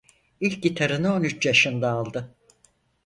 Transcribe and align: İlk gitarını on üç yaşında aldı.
İlk 0.39 0.63
gitarını 0.63 1.13
on 1.13 1.23
üç 1.23 1.45
yaşında 1.45 1.89
aldı. 1.91 2.35